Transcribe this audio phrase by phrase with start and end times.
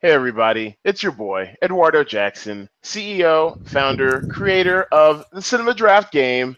[0.00, 6.56] Hey, everybody, it's your boy, Eduardo Jackson, CEO, founder, creator of the Cinema Draft Game.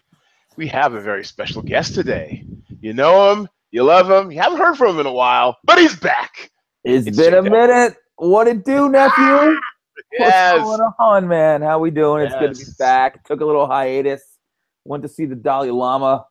[0.57, 2.45] We have a very special guest today.
[2.81, 5.79] You know him, you love him, you haven't heard from him in a while, but
[5.79, 6.51] he's back.
[6.83, 7.95] It's, been a minute.
[8.17, 9.25] What it do, nephew?
[9.25, 9.59] Ah!
[10.19, 10.63] Yes.
[10.63, 11.63] What's going on, man?
[11.63, 12.27] How we doing?
[12.27, 13.23] It's good to be back.
[13.23, 14.21] Took a little hiatus.
[14.85, 16.25] Went to see the Dalai Lama.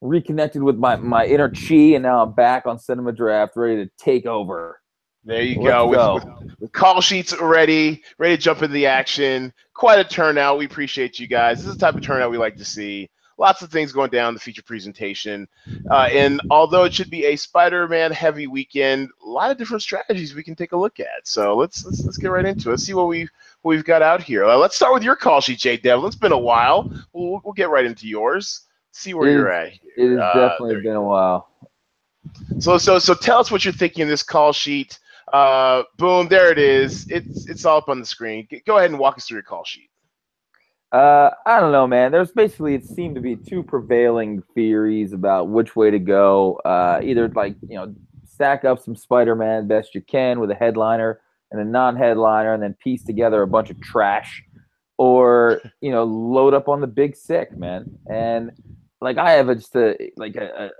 [0.00, 3.90] Reconnected with my, my inner chi, and now I'm back on Cinema Draft, ready to
[3.98, 4.78] take over.
[5.26, 5.86] There you go.
[5.88, 6.14] With- go.
[6.14, 9.52] with- with call sheets ready, ready to jump into the action.
[9.74, 10.56] Quite a turnout.
[10.56, 11.58] We appreciate you guys.
[11.58, 13.10] This is the type of turnout we like to see.
[13.38, 15.46] Lots of things going down in the feature presentation.
[15.90, 20.34] Uh, and although it should be a Spider-Man heavy weekend, a lot of different strategies
[20.34, 21.06] we can take a look at.
[21.24, 22.72] So let's let's, let's get right into it.
[22.72, 23.28] Let's see what we
[23.60, 24.44] what we've got out here.
[24.46, 26.06] Uh, let's start with your call sheet, Jay Devlin.
[26.06, 26.90] It's been a while.
[27.12, 28.62] We'll, we'll get right into yours.
[28.92, 29.72] See where It you're is- at.
[29.96, 30.12] Here.
[30.14, 31.50] It has Uh, definitely been a while.
[32.58, 34.98] so so so tell us what you're thinking in this call sheet.
[35.32, 37.06] Uh, boom, there it is.
[37.10, 38.46] It's it's all up on the screen.
[38.66, 39.90] Go ahead and walk us through your call sheet.
[40.92, 42.12] Uh, I don't know, man.
[42.12, 46.60] There's basically it seemed to be two prevailing theories about which way to go.
[46.64, 51.20] Uh, either like you know, stack up some Spider-Man best you can with a headliner
[51.50, 54.44] and a non-headliner, and then piece together a bunch of trash,
[54.96, 57.98] or you know, load up on the big sick, man.
[58.08, 58.52] And
[59.00, 60.70] like I have a, just a like a,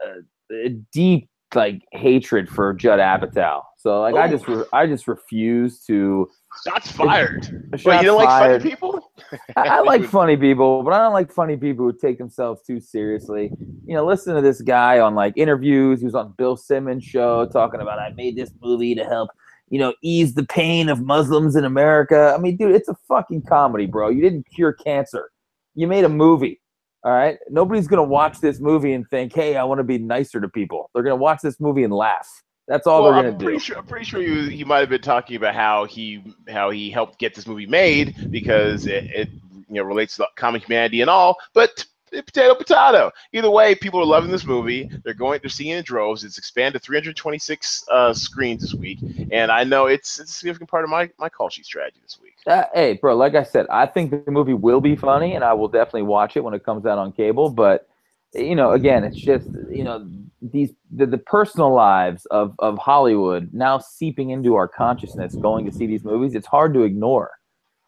[0.51, 3.63] a, a deep like hatred for Judd Apatow.
[3.77, 4.31] So like I Oh.
[4.31, 6.29] just re- I just refuse to.
[6.67, 7.71] Shots fired.
[7.85, 9.13] Wait, you don't like funny people?
[9.57, 12.81] I, I like funny people, but I don't like funny people who take themselves too
[12.81, 13.53] seriously.
[13.85, 16.01] You know, listen to this guy on like interviews.
[16.01, 19.29] He was on Bill Simmons' show talking about I made this movie to help,
[19.69, 22.33] you know, ease the pain of Muslims in America.
[22.37, 24.09] I mean, dude, it's a fucking comedy, bro.
[24.09, 25.31] You didn't cure cancer.
[25.75, 26.61] You made a movie.
[27.07, 27.39] All right.
[27.49, 30.91] Nobody's gonna watch this movie and think, hey, I want to be nicer to people.
[30.93, 32.29] They're gonna watch this movie and laugh.
[32.67, 33.61] That's all well, they're gonna pretty do.
[33.61, 33.79] sure.
[33.79, 37.21] I'm pretty sure you you might have been talking about how he how he helped
[37.21, 39.29] get this movie made because it, it
[39.69, 41.37] you know relates to common humanity and all.
[41.55, 43.13] But potato potato.
[43.33, 44.91] Either way, people are loving this movie.
[45.05, 45.39] They're going.
[45.45, 46.25] They're seeing it in droves.
[46.25, 48.99] It's expanded 326 uh, screens this week,
[49.31, 52.19] and I know it's, it's a significant part of my my call sheet strategy this
[52.21, 52.36] week.
[52.47, 55.53] Uh, hey, bro, like I said, I think the movie will be funny, and I
[55.53, 57.51] will definitely watch it when it comes out on cable.
[57.51, 57.89] But
[58.35, 60.09] you know, again, it's just you know
[60.41, 65.35] these the, the personal lives of of Hollywood now seeping into our consciousness.
[65.35, 67.33] Going to see these movies, it's hard to ignore.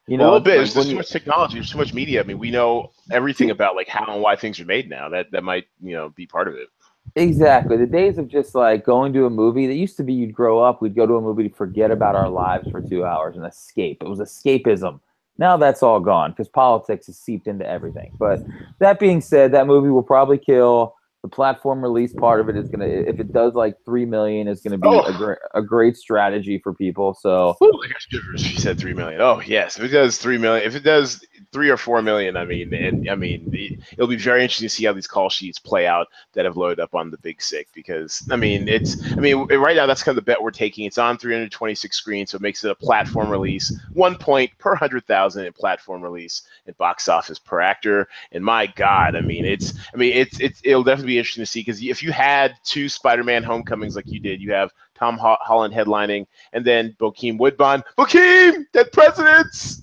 [0.08, 0.58] You know, a little bit.
[0.58, 1.54] like There's too much technology.
[1.54, 2.20] There's too much media.
[2.20, 5.08] I mean, we know everything about like how and why things are made now.
[5.10, 6.68] That that might you know be part of it.
[7.16, 7.76] Exactly.
[7.76, 10.60] The days of just like going to a movie that used to be you'd grow
[10.62, 13.44] up, we'd go to a movie to forget about our lives for two hours and
[13.46, 14.02] escape.
[14.02, 15.00] It was escapism.
[15.38, 18.12] Now that's all gone because politics has seeped into everything.
[18.18, 18.40] But
[18.80, 20.96] that being said, that movie will probably kill.
[21.22, 24.60] The platform release part of it is gonna, if it does like three million, is
[24.60, 25.02] gonna be Oh.
[25.02, 27.12] a, great a great strategy for people.
[27.20, 28.40] So Ooh, I got shivers.
[28.40, 29.20] She said three million.
[29.20, 32.44] Oh yes, if it does three million, if it does three or four million, I
[32.44, 35.58] mean, and I mean, it, it'll be very interesting to see how these call sheets
[35.58, 37.66] play out that have loaded up on the big sick.
[37.74, 40.84] Because I mean, it's, I mean, right now that's kind of the bet we're taking.
[40.84, 45.04] It's on 326 screens, so it makes it a platform release, one point per hundred
[45.06, 48.06] thousand in platform release and box office per actor.
[48.30, 51.50] And my God, I mean, it's, I mean, it's, it's, it'll definitely be interesting to
[51.50, 55.38] see because if you had two Spider-Man Homecomings like you did, you have Tom Ho-
[55.40, 57.82] Holland headlining, and then Bokeem Woodbine.
[57.96, 59.82] Bokeem, dead presidents.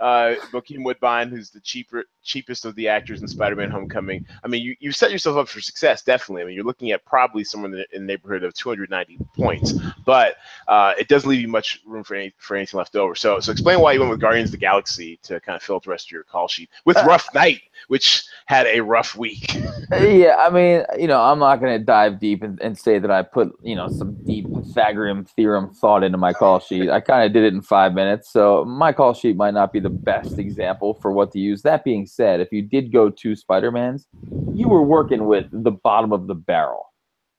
[0.00, 4.26] Uh, Bokeem Woodbine, who's the cheaper, cheapest of the actors in Spider-Man: Homecoming.
[4.42, 6.42] I mean, you, you set yourself up for success, definitely.
[6.42, 9.74] I mean, you're looking at probably somewhere in the, in the neighborhood of 290 points,
[10.04, 10.36] but
[10.68, 13.14] uh, it doesn't leave you much room for any for anything left over.
[13.14, 15.76] So, so explain why you went with Guardians of the Galaxy to kind of fill
[15.76, 19.16] out the rest of your call sheet with Uh, Rough Night, which had a rough
[19.16, 19.54] week.
[19.92, 23.10] yeah, I mean, you know, I'm not going to dive deep and, and say that
[23.10, 26.90] I put, you know, some deep Pythagorean theorem thought into my call sheet.
[26.90, 28.30] I kind of did it in five minutes.
[28.30, 31.62] So my call sheet might not be the best example for what to use.
[31.62, 34.06] That being said, if you did go to Spider-Man's,
[34.54, 36.86] you were working with the bottom of the barrel.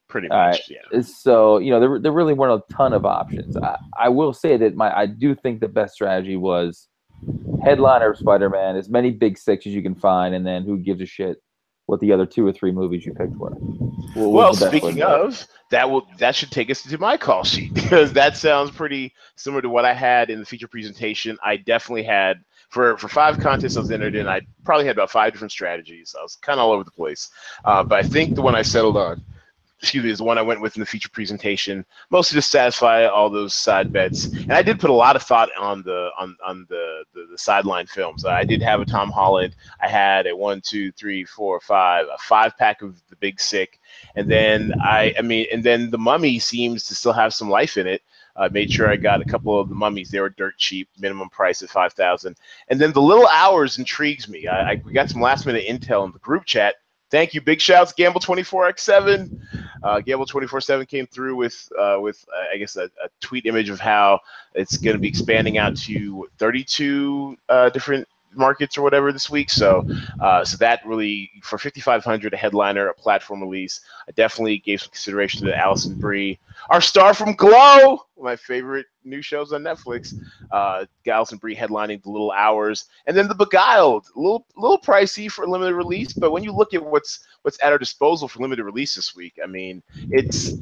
[0.08, 1.00] Pretty much, yeah.
[1.02, 3.56] So, you know, there, there really weren't a ton of options.
[3.56, 6.88] I, I will say that my I do think the best strategy was
[7.64, 11.00] headliner of Spider-Man, as many big six as you can find, and then who gives
[11.00, 11.42] a shit
[11.86, 13.50] what the other two or three movies you picked were.
[13.50, 18.12] What Well, speaking of, that will that should take us to my call sheet because
[18.12, 21.38] that sounds pretty similar to what I had in the feature presentation.
[21.42, 22.42] I definitely had
[22.76, 24.28] for for five contests I was entered in.
[24.28, 26.14] I probably had about five different strategies.
[26.18, 27.30] I was kind of all over the place,
[27.64, 29.24] uh, but I think the one I settled on,
[29.80, 33.06] excuse me, is the one I went with in the feature presentation, mostly to satisfy
[33.06, 34.26] all those side bets.
[34.26, 37.38] And I did put a lot of thought on the on on the the, the
[37.38, 38.26] sideline films.
[38.26, 39.56] I did have a Tom Holland.
[39.80, 43.80] I had a one, two, three, four, five, a five pack of the Big Sick.
[44.16, 47.78] And then I, I mean, and then the Mummy seems to still have some life
[47.78, 48.02] in it.
[48.36, 50.10] Uh, made sure I got a couple of the mummies.
[50.10, 52.36] They were dirt cheap, minimum price at five thousand.
[52.68, 54.46] And then the little hours intrigues me.
[54.46, 56.76] I, I we got some last minute intel in the group chat.
[57.10, 59.40] Thank you, big shouts, Gamble twenty four x seven.
[59.82, 63.08] Uh, Gamble twenty four seven came through with uh, with uh, I guess a, a,
[63.20, 64.20] tweet image of how
[64.54, 69.30] it's going to be expanding out to thirty two uh, different markets or whatever this
[69.30, 69.50] week.
[69.50, 69.86] So,
[70.20, 73.80] uh, so that really for 5500 a headliner, a platform release.
[74.08, 76.38] I definitely gave some consideration to Alison Brie,
[76.70, 80.14] our star from Glow, my favorite new shows on Netflix.
[80.50, 85.30] Uh, Alison Brie headlining The Little Hours, and then The Beguiled, a little little pricey
[85.30, 88.40] for a limited release, but when you look at what's what's at our disposal for
[88.40, 90.52] limited release this week, I mean, it's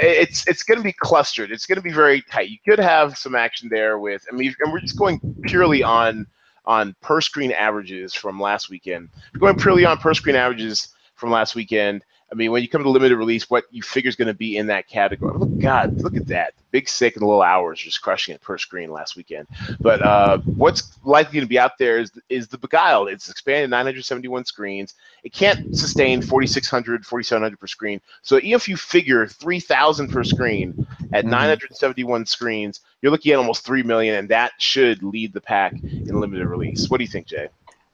[0.00, 1.50] it's it's going to be clustered.
[1.50, 2.50] It's going to be very tight.
[2.50, 4.24] You could have some action there with.
[4.30, 6.26] I mean, and we're just going purely on
[6.68, 9.08] on per screen averages from last weekend.
[9.38, 12.04] Going purely on per screen averages from last weekend.
[12.30, 14.58] I mean, when you come to limited release, what you figure is going to be
[14.58, 15.38] in that category?
[15.38, 16.52] Look, God, look at that!
[16.70, 19.46] Big Sick and Little Hours just crushing it per screen last weekend.
[19.80, 23.08] But uh, what's likely to be out there is is the Beguiled.
[23.08, 24.94] It's expanded 971 screens.
[25.24, 28.00] It can't sustain 4600, 4700 per screen.
[28.22, 31.30] So even if you figure 3000 per screen at mm-hmm.
[31.30, 36.20] 971 screens, you're looking at almost three million, and that should lead the pack in
[36.20, 36.90] limited release.
[36.90, 37.48] What do you think, Jay?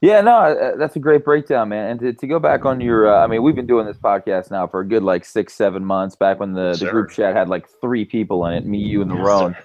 [0.05, 1.93] Yeah, no, uh, that's a great breakdown, man.
[1.93, 4.51] And to, to go back on your, uh, I mean, we've been doing this podcast
[4.51, 6.15] now for a good like six, seven months.
[6.15, 9.11] Back when the, the group chat had like three people in it, me, you, and
[9.11, 9.57] the yes, Roan.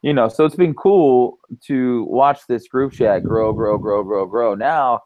[0.00, 4.24] You know, so it's been cool to watch this group chat grow, grow, grow, grow,
[4.24, 4.54] grow.
[4.54, 5.00] Now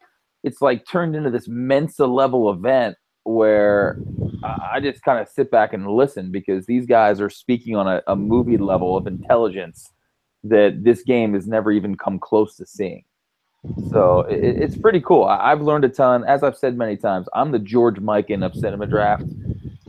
[0.45, 3.99] it's like turned into this Mensa level event where
[4.45, 8.01] I just kind of sit back and listen because these guys are speaking on a,
[8.07, 9.91] a movie level of intelligence
[10.45, 13.03] that this game has never even come close to seeing.
[13.91, 15.25] So it, it's pretty cool.
[15.25, 16.25] I, have learned a ton.
[16.25, 19.25] As I've said many times, I'm the George Mikan of cinema draft.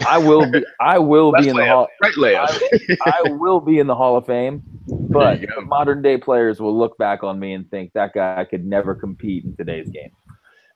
[0.05, 0.65] I will be.
[0.79, 1.87] I will be in the hall.
[2.01, 4.63] Right I, I, will be in the Hall of Fame.
[4.87, 8.95] But modern day players will look back on me and think that guy could never
[8.95, 10.11] compete in today's game.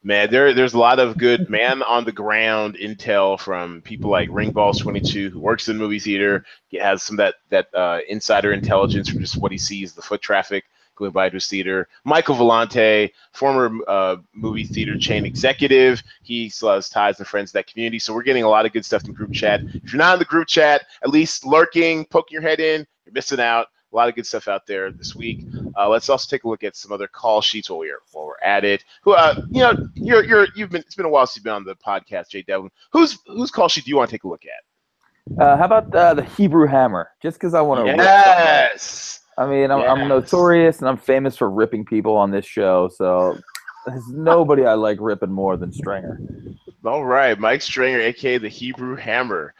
[0.02, 4.28] Man, there there's a lot of good man on the ground intel from people like
[4.28, 6.44] Ringballs 22, who works in the movie theater.
[6.68, 10.20] He has some that that uh, insider intelligence from just what he sees, the foot
[10.20, 10.64] traffic
[10.96, 11.88] to his theater.
[12.04, 17.58] Michael Vellante, former uh, movie theater chain executive, he still has ties and friends in
[17.58, 17.98] that community.
[17.98, 19.60] So we're getting a lot of good stuff in group chat.
[19.62, 23.12] If you're not in the group chat, at least lurking, poking your head in, you're
[23.12, 23.68] missing out.
[23.92, 25.46] A lot of good stuff out there this week.
[25.78, 28.40] Uh, let's also take a look at some other call sheets while we're while we're
[28.42, 28.84] at it.
[29.02, 31.52] Who, uh, you know, you're you're you've been it's been a while since you've been
[31.52, 32.72] on the podcast, Jay Devlin.
[32.90, 35.40] Who's whose call sheet do you want to take a look at?
[35.40, 37.10] Uh, how about uh, the Hebrew Hammer?
[37.22, 37.94] Just because I want to.
[37.94, 39.20] Yes.
[39.36, 39.88] I mean, I'm, yes.
[39.88, 42.88] I'm notorious and I'm famous for ripping people on this show.
[42.88, 43.38] So
[43.86, 46.20] there's nobody I like ripping more than Stringer.
[46.84, 49.54] All right, Mike Stringer, aka the Hebrew Hammer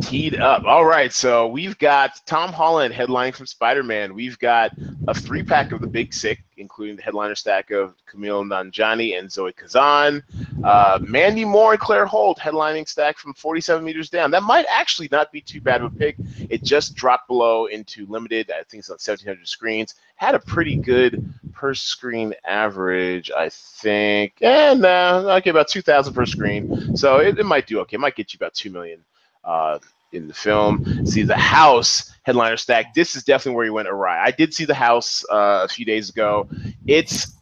[0.00, 0.64] teed up.
[0.64, 4.14] All right, so we've got Tom Holland headlining from Spider Man.
[4.14, 4.72] We've got
[5.06, 9.30] a three pack of the Big Sick, including the headliner stack of Kumail Nanjiani and
[9.30, 10.22] Zoe Kazan.
[10.64, 14.30] Uh, Mandy Moore and Claire Holt headlining stack from 47 meters down.
[14.30, 16.16] That might actually not be too bad of a pick.
[16.48, 18.50] It just dropped below into limited.
[18.50, 19.94] I think it's on 1700 screens.
[20.16, 24.34] Had a pretty good per screen average, I think.
[24.40, 26.96] And uh, okay, about 2,000 per screen.
[26.96, 27.96] So it, it might do okay.
[27.96, 29.02] It might get you about 2 million
[29.44, 29.78] uh,
[30.12, 31.06] in the film.
[31.06, 32.94] See the house headliner stack.
[32.94, 34.22] This is definitely where he went awry.
[34.22, 36.48] I did see the house uh, a few days ago.
[36.86, 37.34] It's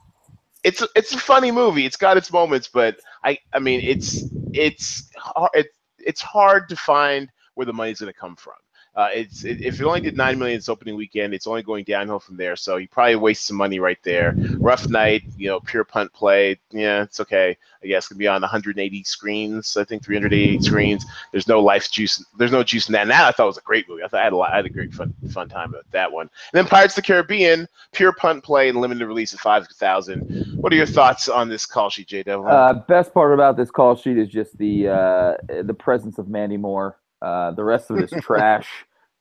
[0.64, 1.86] it's it's a funny movie.
[1.86, 5.50] It's got its moments, but I I mean it's it's hard,
[5.98, 8.54] it's hard to find where the money's going to come from.
[8.98, 12.18] Uh, it's it, if it only did nine million opening weekend, it's only going downhill
[12.18, 12.56] from there.
[12.56, 14.34] So you probably waste some money right there.
[14.58, 16.58] Rough night, you know, pure punt play.
[16.72, 17.56] Yeah, it's okay.
[17.80, 19.76] I guess it's gonna be on 180 screens.
[19.76, 21.06] I think 388 screens.
[21.30, 22.24] There's no life juice.
[22.38, 23.02] There's no juice in that.
[23.02, 24.02] And that I thought was a great movie.
[24.02, 26.10] I thought I had a lot, I had a great fun fun time with that
[26.10, 26.28] one.
[26.52, 30.56] And then Pirates of the Caribbean, pure punt play and limited release at five thousand.
[30.60, 32.24] What are your thoughts on this call sheet, J.
[32.24, 32.48] Devil?
[32.48, 36.56] Uh, best part about this call sheet is just the uh, the presence of Mandy
[36.56, 36.98] Moore.
[37.22, 38.68] Uh, the rest of it is trash.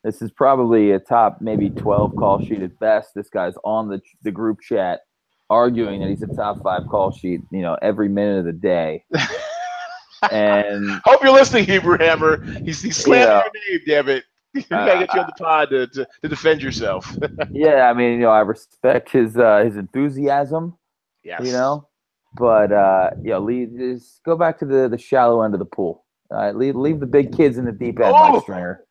[0.04, 3.10] This is probably a top maybe 12 call sheet at best.
[3.16, 5.02] This guy's on the, the group chat
[5.50, 9.04] arguing that he's a top five call sheet, you know, every minute of the day.
[10.32, 12.44] and hope you're listening, Hebrew Hammer.
[12.64, 14.24] He's, he's slandering your name, damn it.
[14.54, 17.16] We gotta get you on the pod to, to, to defend yourself.
[17.52, 20.76] yeah, I mean, you know, I respect his uh, his enthusiasm.
[21.24, 21.42] Yes.
[21.46, 21.88] You know,
[22.36, 25.66] but uh, you know, leave, just go back to the the shallow end of the
[25.66, 26.06] pool.
[26.32, 28.32] All right, leave leave the big kids in the deep end, oh!
[28.32, 28.87] Mike Stringer.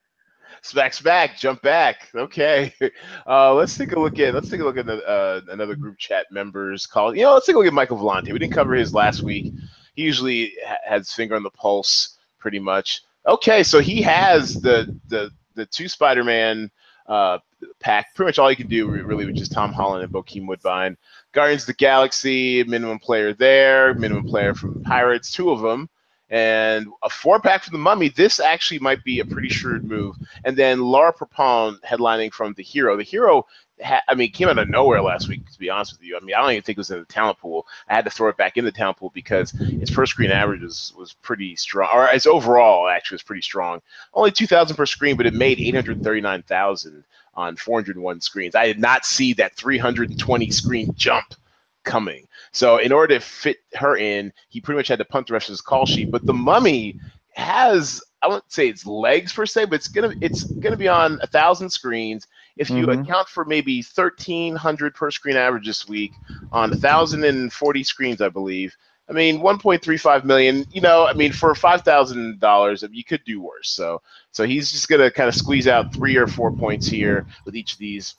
[0.63, 2.09] Smacks back, jump back.
[2.15, 2.73] Okay,
[3.27, 5.99] uh, let's take a look at let's take a look at the, uh, another group
[5.99, 7.15] chat members call.
[7.15, 8.33] You know, let's take a look at Michael Vellante.
[8.33, 9.53] We didn't cover his last week.
[9.95, 13.03] He usually ha- has finger on the pulse, pretty much.
[13.27, 16.71] Okay, so he has the the the two Spider-Man
[17.07, 17.39] uh,
[17.81, 18.15] pack.
[18.15, 20.97] Pretty much all you can do really with just Tom Holland and Bokeem Woodbine.
[21.33, 25.89] Guardians of the Galaxy, minimum player there, minimum player from Pirates, two of them
[26.29, 28.09] and a four pack for the Mummy.
[28.09, 30.17] This actually might be a pretty shrewd move.
[30.45, 32.97] And then Laura Prepon headlining from the Hero.
[32.97, 33.47] The Hero,
[33.83, 35.49] ha- I mean, came out of nowhere last week.
[35.53, 37.05] To be honest with you, I mean, I don't even think it was in the
[37.05, 37.67] talent pool.
[37.89, 40.63] I had to throw it back in the talent pool because its per screen average
[40.63, 43.81] was, was pretty strong, or its overall actually was pretty strong.
[44.13, 47.05] Only two thousand per screen, but it made eight hundred thirty nine thousand
[47.35, 48.55] on 401 screens.
[48.55, 51.35] I did not see that 320 screen jump
[51.87, 52.29] coming.
[52.53, 55.49] So in order to fit her in, he pretty much had to punt the rest
[55.49, 56.11] of his call sheet.
[56.11, 57.01] But the mummy
[57.33, 61.19] has I wouldn't say it's legs per se, but it's gonna it's gonna be on
[61.23, 62.27] a thousand screens.
[62.57, 63.03] If you mm-hmm.
[63.03, 66.13] account for maybe thirteen hundred per screen average this week
[66.51, 68.77] on thousand and forty screens, I believe.
[69.09, 70.67] I mean, 1.35 million.
[70.73, 73.69] You know, I mean, for five thousand dollars, you could do worse.
[73.69, 74.03] So,
[74.33, 77.75] so he's just gonna kind of squeeze out three or four points here with each
[77.75, 78.17] of these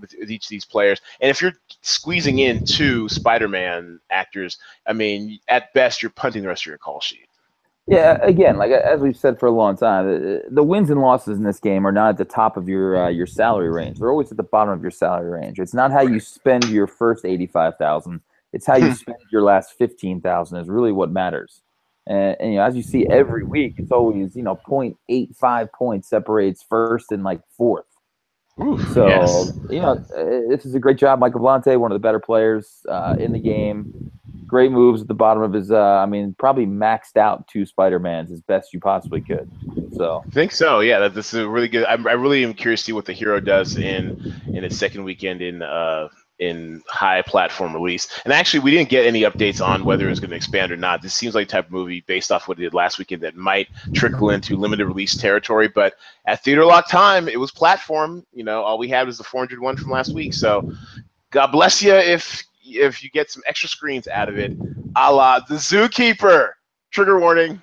[0.00, 1.00] with, with, each of these players.
[1.20, 6.48] And if you're squeezing in two Spider-Man actors, I mean, at best, you're punting the
[6.48, 7.26] rest of your call sheet.
[7.86, 11.38] Yeah, again, like as we've said for a long time, the, the wins and losses
[11.38, 13.98] in this game are not at the top of your uh, your salary range.
[13.98, 15.58] They're always at the bottom of your salary range.
[15.58, 18.20] It's not how you spend your first eighty-five thousand.
[18.52, 21.62] It's how you spend your last fifteen thousand is really what matters.
[22.06, 26.08] And, and, you know, as you see every week, it's always you know 0.85 points
[26.08, 27.86] separates first and like fourth.
[28.62, 29.52] Oof, so yes.
[29.70, 29.94] you know,
[30.48, 33.38] this is a great job, Michael Vellante, one of the better players uh, in the
[33.38, 34.10] game.
[34.46, 35.70] Great moves at the bottom of his.
[35.70, 39.48] Uh, I mean, probably maxed out two Spider Mans as best you possibly could.
[39.92, 40.80] So I think so.
[40.80, 41.84] Yeah, that, this is a really good.
[41.84, 45.04] I, I really am curious to see what the hero does in in its second
[45.04, 46.08] weekend in uh,
[46.40, 48.08] in high platform release.
[48.24, 51.02] And actually, we didn't get any updates on whether it's going to expand or not.
[51.02, 53.68] This seems like type of movie based off what it did last weekend that might
[53.94, 55.68] trickle into limited release territory.
[55.68, 55.94] But
[56.24, 58.26] at theater lock time, it was platform.
[58.32, 60.34] You know, all we had was the 401 from last week.
[60.34, 60.72] So
[61.30, 64.52] God bless you if if you get some extra screens out of it,
[64.96, 66.52] a la the Zookeeper.
[66.90, 67.62] Trigger warning.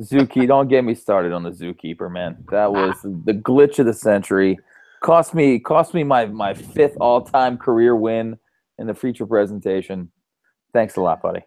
[0.00, 2.36] Zookeeper, don't get me started on the Zookeeper, man.
[2.50, 4.58] That was the glitch of the century
[5.04, 8.38] cost me cost me my my fifth all time career win
[8.78, 10.10] in the feature presentation.
[10.72, 11.40] Thanks a lot, buddy.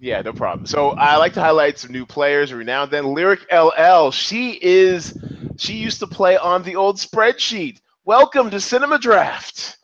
[0.00, 0.66] Yeah, no problem.
[0.66, 3.04] So I like to highlight some new players every now and then.
[3.14, 5.16] Lyric LL, she is
[5.58, 7.80] she used to play on the old spreadsheet.
[8.04, 9.76] Welcome to Cinema Draft.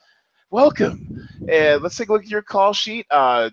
[0.51, 1.29] Welcome.
[1.49, 3.07] And let's take a look at your call sheet.
[3.11, 3.51] Uh,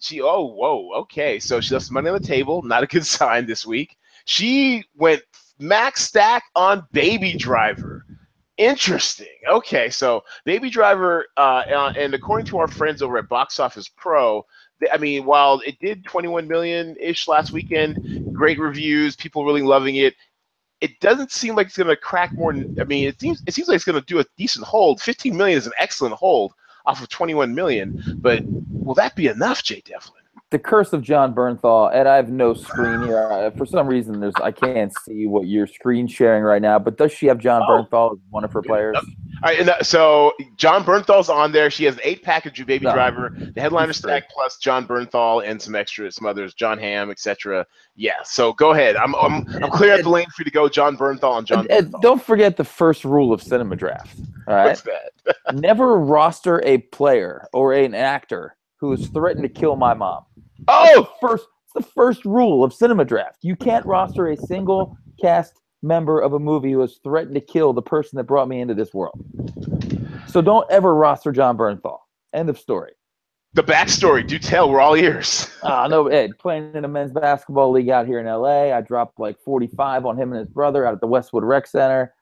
[0.00, 1.38] she oh whoa okay.
[1.38, 2.62] So she left some money on the table.
[2.62, 3.94] Not a good sign this week.
[4.24, 5.20] She went
[5.58, 8.06] max stack on Baby Driver.
[8.58, 9.28] Interesting.
[9.48, 13.88] Okay, so Baby Driver, uh, uh, and according to our friends over at Box Office
[13.88, 14.44] Pro,
[14.92, 19.96] I mean, while it did 21 million ish last weekend, great reviews, people really loving
[19.96, 20.14] it.
[20.80, 22.52] It doesn't seem like it's going to crack more.
[22.52, 25.00] Than, I mean, it seems it seems like it's going to do a decent hold.
[25.00, 26.52] 15 million is an excellent hold
[26.84, 30.17] off of 21 million, but will that be enough, Jay Devlin?
[30.50, 33.52] The curse of Jon Bernthal, and I have no screen here.
[33.58, 36.78] For some reason, there's I can't see what you're screen sharing right now.
[36.78, 37.84] But does she have Jon oh.
[37.84, 38.96] Bernthal as one of her players?
[38.96, 39.04] All
[39.50, 41.70] right, and, uh, so Jon Bernthal's on there.
[41.70, 42.92] She has an eight package of Baby no.
[42.92, 47.66] Driver, the headliner stack plus Jon Bernthal and some extra, some others, Jon Hamm, etc.
[47.94, 48.14] Yeah.
[48.24, 48.96] So go ahead.
[48.96, 51.60] I'm I'm, I'm clear at the lane for you to go, Jon Bernthal and Jon.
[51.70, 54.18] And, and don't forget the first rule of cinema draft.
[54.48, 54.66] All right.
[54.66, 55.36] What's that?
[55.54, 60.24] Never roster a player or an actor who has threatened to kill my mom.
[60.68, 63.38] Oh, first it's the first rule of cinema draft.
[63.42, 67.72] You can't roster a single cast member of a movie who has threatened to kill
[67.72, 69.22] the person that brought me into this world.
[70.28, 71.98] So don't ever roster Jon Bernthal.
[72.32, 72.92] End of story.
[73.54, 74.70] The backstory, do tell.
[74.70, 75.50] We're all ears.
[75.62, 78.74] uh, no, Ed, playing in a men's basketball league out here in LA.
[78.74, 82.14] I dropped like 45 on him and his brother out at the Westwood Rec Center.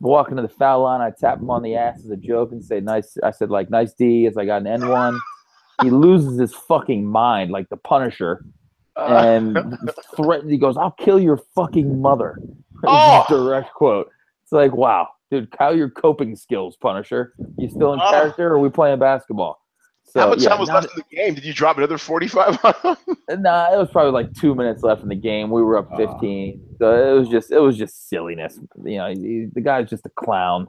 [0.00, 2.64] Walking to the foul line, I tap him on the ass as a joke and
[2.64, 3.18] say, nice.
[3.22, 5.18] I said, like, nice D as I got an N1
[5.82, 8.44] he loses his fucking mind like the Punisher
[8.96, 9.58] and
[10.16, 10.50] threatens.
[10.50, 12.38] He goes, "I'll kill your fucking mother."
[12.82, 13.26] Oh.
[13.28, 14.10] direct quote.
[14.42, 17.34] It's like, wow, dude, how your coping skills, Punisher?
[17.58, 18.10] You still in oh.
[18.10, 19.60] character, or are we playing basketball?
[20.04, 21.34] So, How much yeah, time was left in the game?
[21.34, 22.96] Did you drop another 45 on him?
[23.42, 25.50] Nah, it was probably like two minutes left in the game.
[25.50, 26.60] We were up 15.
[26.74, 28.58] Uh, so it was just it was just silliness.
[28.82, 30.66] You know, he, the guy's just a clown.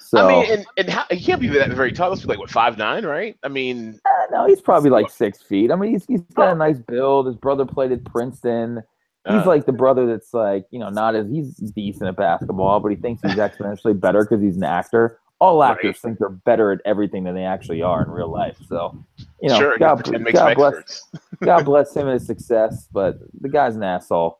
[0.00, 2.08] So I mean, and, and how, he can't be that very tall.
[2.10, 3.36] Let's be like what five nine, right?
[3.44, 5.70] I mean, uh, no, he's probably like six feet.
[5.70, 7.26] I mean, he's he's got a nice build.
[7.26, 8.82] His brother played at Princeton.
[9.28, 12.80] He's uh, like the brother that's like you know not as he's decent at basketball,
[12.80, 15.20] but he thinks he's exponentially better because he's an actor.
[15.38, 15.96] All actors right.
[15.96, 18.58] think they're better at everything than they actually are in real life.
[18.68, 19.02] So,
[19.40, 21.08] you know, sure, God, God bless,
[21.42, 22.88] God bless him and his success.
[22.92, 24.38] But the guy's an asshole.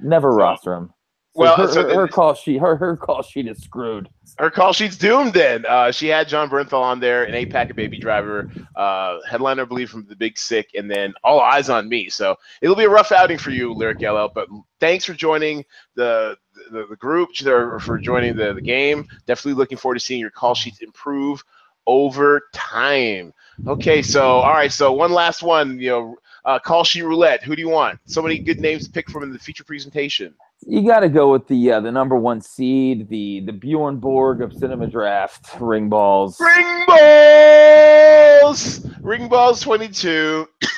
[0.00, 0.92] Never so, roster him.
[1.38, 4.08] Well, her, so her, her, call sheet, her her call sheet is screwed.
[4.38, 5.34] Her call sheet's doomed.
[5.34, 9.20] Then uh, she had Jon Bernthal on there, an eight pack of Baby Driver, uh,
[9.28, 12.08] headliner, I believe, from the Big Sick, and then all eyes on me.
[12.08, 14.28] So it'll be a rough outing for you, Lyric LL.
[14.34, 14.48] But
[14.80, 15.64] thanks for joining
[15.94, 16.36] the
[16.72, 19.06] the, the group, for joining the, the game.
[19.26, 21.44] Definitely looking forward to seeing your call sheets improve
[21.86, 23.32] over time.
[23.66, 25.78] Okay, so all right, so one last one.
[25.78, 27.44] You know, uh, call sheet roulette.
[27.44, 28.00] Who do you want?
[28.06, 30.34] So many good names to pick from in the feature presentation.
[30.66, 34.42] You got to go with the uh, the number one seed, the the Bjorn Borg
[34.42, 36.40] of Cinema Draft, Ring Balls.
[36.40, 40.48] Ring Balls, Ring Balls, twenty two,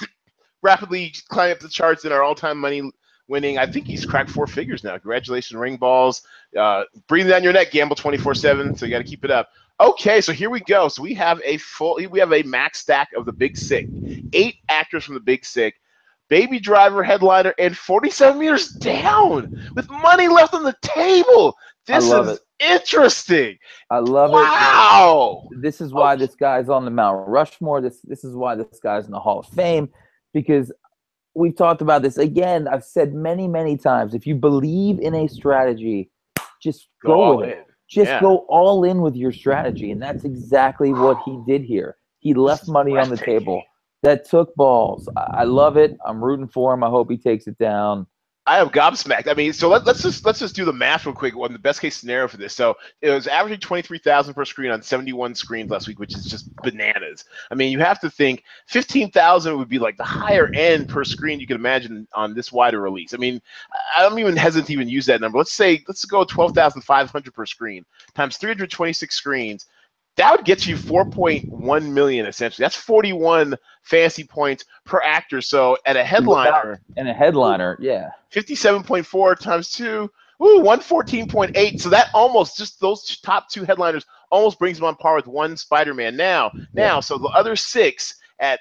[0.63, 2.91] rapidly climbing up the charts in our all time money
[3.27, 3.59] winning.
[3.59, 4.93] I think he's cracked four figures now.
[4.93, 6.23] Congratulations, Ring Balls.
[6.57, 8.77] Uh, breathing down your neck, gamble twenty four seven.
[8.77, 9.49] So you got to keep it up.
[9.81, 10.89] Okay, so here we go.
[10.89, 13.89] So we have a full, we have a max stack of the Big Sick,
[14.35, 15.77] eight actors from the Big Sick,
[16.31, 21.57] Baby Driver headliner, and 47 meters down with money left on the table.
[21.87, 22.41] This is it.
[22.61, 23.59] interesting.
[23.91, 24.39] I love wow.
[24.39, 24.45] it.
[24.45, 25.49] Wow.
[25.61, 27.81] This is why this guy's on the Mount Rushmore.
[27.81, 29.91] This this is why this guy's in the Hall of Fame
[30.33, 30.73] because
[31.35, 32.69] we've talked about this again.
[32.69, 34.15] I've said many many times.
[34.15, 36.13] If you believe in a strategy,
[36.63, 37.67] just go, go with it.
[37.89, 38.21] Just yeah.
[38.21, 39.91] go all in with your strategy.
[39.91, 41.97] And that's exactly what he did here.
[42.21, 43.65] He left money on the table
[44.03, 45.09] that took balls.
[45.17, 45.97] I love it.
[46.05, 46.83] I'm rooting for him.
[46.85, 48.07] I hope he takes it down.
[48.47, 49.29] I am gobsmacked.
[49.29, 51.59] I mean, so let, us just let's just do the math real quick on the
[51.59, 52.55] best case scenario for this.
[52.55, 55.99] So it was averaging twenty three thousand per screen on seventy one screens last week,
[55.99, 57.27] which is just bananas.
[57.51, 61.05] I mean, you have to think fifteen thousand would be like the higher end per
[61.05, 63.13] screen you could imagine on this wider release.
[63.13, 63.43] I mean,
[63.97, 65.37] I don't even hesitate to even use that number.
[65.39, 69.15] Let's say let's go twelve thousand five hundred per screen times three hundred twenty six
[69.15, 69.67] screens
[70.21, 72.63] that would get you 4.1 million essentially.
[72.63, 75.41] That's 41 fantasy points per actor.
[75.41, 80.11] So at a headliner and a headliner, yeah, 57.4 times two,
[80.43, 81.81] ooh, 114.8.
[81.81, 85.57] So that almost just those top two headliners almost brings them on par with one
[85.57, 86.17] Spider-Man.
[86.17, 88.61] Now, now, so the other six at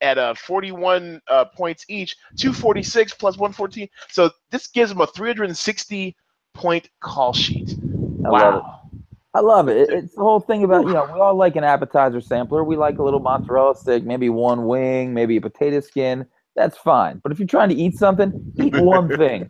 [0.00, 3.88] at uh, 41 uh, points each, 246 plus 114.
[4.08, 6.16] So this gives them a 360
[6.54, 7.74] point call sheet.
[8.24, 8.81] I wow.
[9.34, 9.88] I love it.
[9.88, 12.64] It's the whole thing about, you know, we all like an appetizer sampler.
[12.64, 16.26] We like a little mozzarella stick, maybe one wing, maybe a potato skin.
[16.54, 17.18] That's fine.
[17.22, 19.48] But if you're trying to eat something, eat one thing.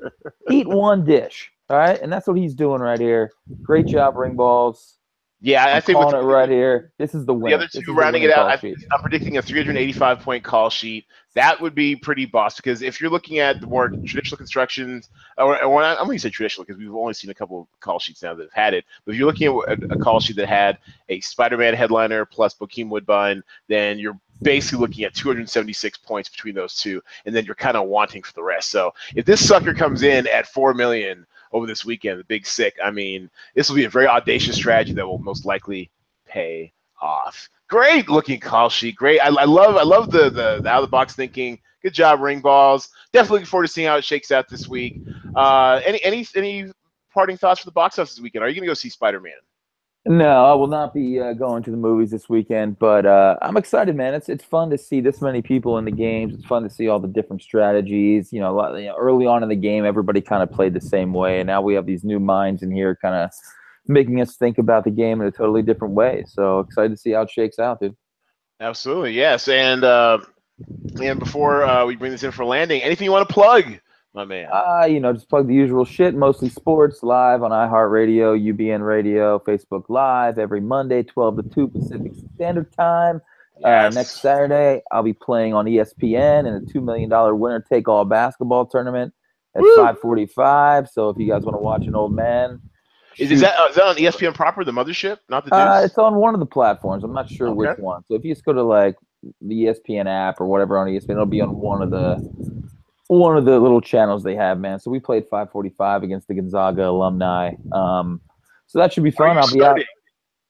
[0.50, 1.50] eat one dish.
[1.68, 2.00] All right.
[2.00, 3.32] And that's what he's doing right here.
[3.62, 4.98] Great job, ring balls.
[5.44, 6.92] Yeah, I'm I think calling it right here.
[6.98, 7.50] This is the win.
[7.50, 8.48] The other two rounding it out.
[8.48, 11.04] I, am predicting a 385 point call sheet.
[11.34, 15.60] That would be pretty boss because if you're looking at the more traditional constructions, or,
[15.64, 18.22] or I'm going to say traditional because we've only seen a couple of call sheets
[18.22, 18.84] now that have had it.
[19.04, 20.78] But if you're looking at a, a call sheet that had
[21.08, 26.76] a Spider-Man headliner plus Bokeem Woodbine, then you're basically looking at 276 points between those
[26.76, 28.70] two, and then you're kind of wanting for the rest.
[28.70, 32.76] So if this sucker comes in at four million over this weekend, the big sick.
[32.82, 35.90] I mean, this will be a very audacious strategy that will most likely
[36.26, 37.48] pay off.
[37.68, 38.96] Great looking call sheet.
[38.96, 39.20] Great.
[39.20, 41.58] I, I love I love the, the, the out of the box thinking.
[41.82, 42.88] Good job, ring balls.
[43.12, 45.00] Definitely looking forward to seeing how it shakes out this week.
[45.34, 46.70] Uh, any any any
[47.12, 48.44] parting thoughts for the box office this weekend?
[48.44, 49.32] Are you gonna go see Spider Man?
[50.04, 53.56] No, I will not be uh, going to the movies this weekend, but uh, I'm
[53.56, 54.14] excited, man.
[54.14, 56.34] It's it's fun to see this many people in the games.
[56.34, 58.32] It's fun to see all the different strategies.
[58.32, 60.80] You know, lot, you know early on in the game, everybody kind of played the
[60.80, 63.30] same way, and now we have these new minds in here, kind of
[63.86, 66.24] making us think about the game in a totally different way.
[66.26, 67.96] So excited to see how it shakes out, dude.
[68.58, 69.46] Absolutely, yes.
[69.46, 70.18] And uh,
[71.00, 73.78] and before uh, we bring this in for landing, anything you want to plug?
[74.14, 74.48] My man?
[74.52, 79.38] Uh, you know, just plug the usual shit, mostly sports, live on iHeartRadio, UBN Radio,
[79.38, 83.22] Facebook Live every Monday, 12 to 2 Pacific Standard Time.
[83.64, 83.92] Uh, yes.
[83.92, 88.04] Uh, next Saturday, I'll be playing on ESPN in a $2 million winner take all
[88.04, 89.12] basketball tournament
[89.54, 90.88] at 545.
[90.88, 92.60] So if you guys want to watch an old man,
[93.18, 95.98] is, is, that, uh, is that on ESPN proper, the mothership, not the uh, It's
[95.98, 97.04] on one of the platforms.
[97.04, 97.56] I'm not sure okay.
[97.56, 98.02] which one.
[98.08, 98.96] So if you just go to like
[99.40, 102.16] the ESPN app or whatever on ESPN, it'll be on one of the
[103.18, 104.78] one of the little channels they have, man.
[104.78, 107.52] So we played 545 against the Gonzaga alumni.
[107.72, 108.20] Um,
[108.66, 109.38] so that should be fun.
[109.38, 109.78] I'll be out.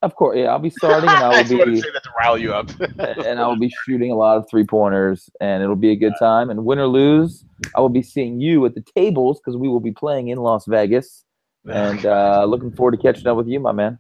[0.03, 1.81] Of course, yeah, I'll be starting, and I will be.
[1.81, 2.71] say that to rile you up.
[3.27, 6.15] and I will be shooting a lot of three pointers, and it'll be a good
[6.19, 6.51] time.
[6.51, 7.45] And win or lose,
[7.77, 10.67] I will be seeing you at the tables because we will be playing in Las
[10.67, 11.25] Vegas.
[11.71, 13.99] And uh, looking forward to catching up with you, my man.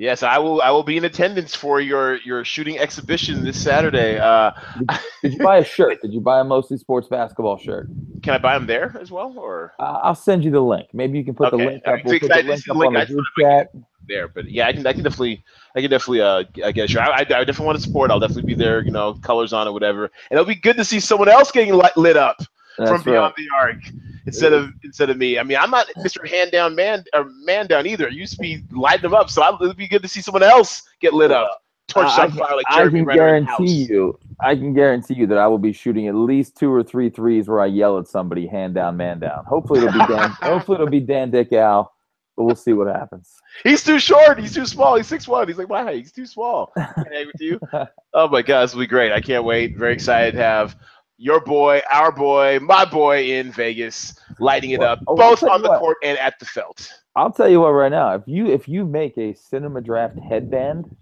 [0.00, 0.62] Yes, I will.
[0.62, 4.18] I will be in attendance for your your shooting exhibition this Saturday.
[4.18, 4.88] Uh, did,
[5.22, 6.00] did, you buy a shirt?
[6.00, 7.90] Did you buy a mostly sports basketball shirt?
[8.22, 10.88] Can I buy them there as well, or uh, I'll send you the link.
[10.94, 11.62] Maybe you can put okay.
[11.62, 11.98] the link up.
[12.02, 13.72] We'll put the link up on the group chat.
[14.08, 14.86] There, but yeah, I can.
[14.86, 15.44] I can definitely.
[15.76, 16.22] I can definitely.
[16.22, 17.02] Uh, I guess sure.
[17.02, 18.10] I, I, I definitely want to support.
[18.10, 18.82] I'll definitely be there.
[18.82, 21.74] You know, colors on or whatever, and it'll be good to see someone else getting
[21.74, 22.38] lit, lit up
[22.78, 23.04] That's from right.
[23.04, 23.82] beyond the arc.
[24.26, 25.38] Instead of instead of me.
[25.38, 26.28] I mean, I'm not Mr.
[26.28, 28.06] Hand Down Man or Man Down either.
[28.06, 30.42] I used to be lighting them up, so I, it'd be good to see someone
[30.42, 31.62] else get lit up.
[31.90, 35.14] Torch I, on fire like I Jeremy can Renner in guarantee you, I can guarantee
[35.14, 37.98] you that I will be shooting at least two or three threes where I yell
[37.98, 39.44] at somebody, hand down, man down.
[39.44, 40.30] Hopefully it'll be Dan.
[40.40, 41.92] hopefully it'll be Dan Dick Al,
[42.36, 43.34] but we'll see what happens.
[43.64, 44.38] He's too short.
[44.38, 44.96] He's too small.
[44.96, 45.48] He's six one.
[45.48, 45.96] He's like height.
[45.96, 46.72] He's too small.
[46.76, 47.60] Can I hang with you?
[48.12, 49.12] Oh my god, this will be great.
[49.12, 49.76] I can't wait.
[49.76, 50.76] Very excited to have
[51.20, 55.68] your boy, our boy, my boy in Vegas, lighting it up, Oh, both on the
[55.68, 55.78] what.
[55.78, 56.90] court and at the felt.
[57.14, 58.14] I'll tell you what right now.
[58.14, 60.96] If you if you make a cinema draft headband,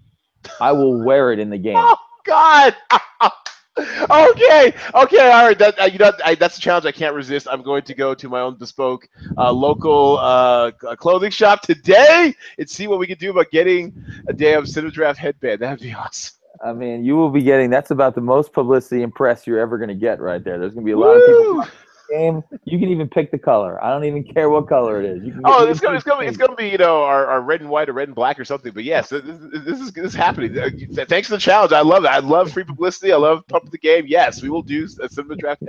[0.59, 1.77] I will wear it in the game.
[1.95, 2.75] Oh God.
[3.79, 4.73] okay.
[4.93, 5.31] Okay.
[5.31, 5.57] All right.
[5.57, 7.47] That uh, you know I, that's a challenge I can't resist.
[7.49, 12.69] I'm going to go to my own bespoke uh, local uh, clothing shop today and
[12.69, 13.95] see what we can do about getting
[14.27, 15.61] a damn Cinema Draft headband.
[15.61, 16.38] That'd be awesome.
[16.63, 19.77] I mean, you will be getting that's about the most publicity and press you're ever
[19.77, 20.59] going to get right there.
[20.59, 21.57] There's going to be a lot of people Woo!
[21.59, 21.73] watching
[22.09, 22.43] the game.
[22.65, 23.81] You can even pick the color.
[23.83, 25.23] I don't even care what color it is.
[25.23, 27.41] You can Oh, it's gonna, it's gonna, be, it's gonna be, you know, our, our
[27.41, 28.73] red and white or red and black or something.
[28.73, 30.57] But yes, this, this, is this is happening.
[30.57, 30.69] Uh,
[31.05, 31.71] Thanks to the challenge.
[31.71, 32.09] I love it.
[32.09, 33.13] I love free publicity.
[33.13, 34.05] I love pumping the game.
[34.07, 35.63] Yes, we will do a cinema draft.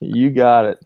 [0.00, 0.78] You got it.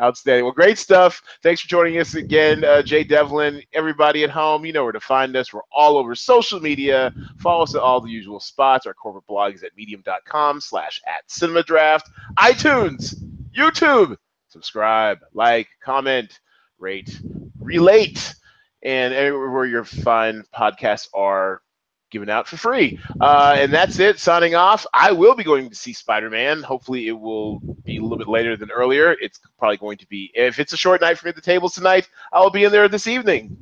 [0.00, 0.44] Outstanding.
[0.44, 1.22] Well, great stuff.
[1.42, 3.62] Thanks for joining us again, uh, Jay Devlin.
[3.72, 5.52] Everybody at home, you know where to find us.
[5.52, 7.12] We're all over social media.
[7.38, 8.86] Follow us at all the usual spots.
[8.86, 12.10] Our corporate blog is at medium.com slash at cinema draft.
[12.38, 13.14] iTunes,
[13.56, 14.16] YouTube.
[14.48, 16.40] Subscribe, like, comment,
[16.78, 17.20] rate,
[17.60, 18.34] relate,
[18.82, 21.62] and everywhere your fine podcasts are
[22.10, 22.98] given out for free.
[23.20, 24.18] Uh, and that's it.
[24.18, 24.86] Signing off.
[24.92, 26.62] I will be going to see Spider Man.
[26.62, 29.16] Hopefully, it will be a little bit later than earlier.
[29.20, 31.74] It's probably going to be, if it's a short night for me at the tables
[31.74, 33.56] tonight, I will be in there this evening.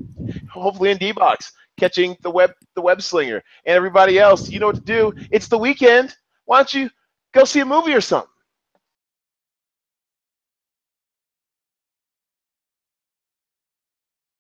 [0.51, 4.49] Hopefully, in D box, catching the web, the web slinger, and everybody else.
[4.49, 5.13] You know what to do.
[5.31, 6.17] It's the weekend.
[6.45, 6.91] Why don't you
[7.33, 8.31] go see a movie or something?